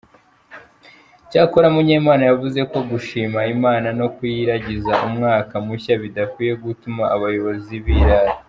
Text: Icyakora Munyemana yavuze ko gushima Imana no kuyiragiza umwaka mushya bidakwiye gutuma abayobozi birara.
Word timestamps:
Icyakora 1.23 1.67
Munyemana 1.75 2.23
yavuze 2.31 2.59
ko 2.71 2.79
gushima 2.91 3.39
Imana 3.55 3.87
no 3.99 4.07
kuyiragiza 4.15 4.91
umwaka 5.07 5.53
mushya 5.65 5.93
bidakwiye 6.03 6.53
gutuma 6.63 7.03
abayobozi 7.17 7.75
birara. 7.85 8.31